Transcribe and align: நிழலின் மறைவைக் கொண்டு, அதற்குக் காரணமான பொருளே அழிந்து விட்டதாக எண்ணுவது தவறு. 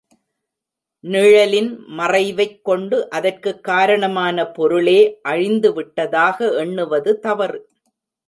நிழலின் 1.03 1.79
மறைவைக் 1.87 2.61
கொண்டு, 2.61 3.09
அதற்குக் 3.09 3.63
காரணமான 3.63 4.45
பொருளே 4.45 5.19
அழிந்து 5.21 5.73
விட்டதாக 5.73 6.53
எண்ணுவது 6.53 7.19
தவறு. 7.19 7.69